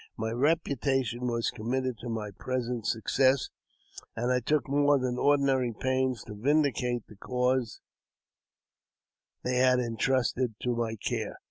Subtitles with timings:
[0.17, 3.51] My reputation was committed to my present success,
[4.15, 7.81] and I took more than ordinary pains to vindicate the cause
[9.43, 11.37] they had intrusted to my care.